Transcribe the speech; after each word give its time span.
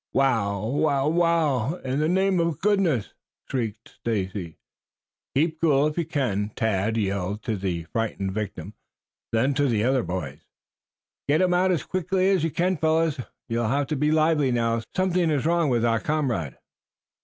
"Ow, 0.17 0.67
wow! 0.77 1.07
wow! 1.07 1.75
In 1.85 1.99
the 1.99 2.09
name 2.09 2.39
of 2.39 2.59
goodness!" 2.59 3.13
shrieked 3.47 3.97
Stacy. 4.01 4.57
"Keep 5.35 5.61
cool, 5.61 5.85
if 5.85 5.95
you 5.99 6.05
can!" 6.07 6.49
Tad 6.55 6.97
yelled 6.97 7.43
to 7.43 7.55
the 7.55 7.83
frightened 7.83 8.31
victim. 8.33 8.73
Then, 9.31 9.53
to 9.53 9.67
the 9.67 9.83
other 9.83 10.01
boys: 10.01 10.39
"Get 11.27 11.39
him 11.41 11.53
out 11.53 11.69
as 11.69 11.83
quickly 11.83 12.31
as 12.31 12.43
you 12.43 12.49
can, 12.49 12.77
fellows! 12.77 13.19
You'll 13.47 13.67
have 13.67 13.85
to 13.89 13.95
be 13.95 14.09
lively 14.11 14.51
now! 14.51 14.81
Something 14.95 15.29
is 15.29 15.45
wrong 15.45 15.69
with 15.69 15.85
our 15.85 15.99
comrade." 15.99 16.57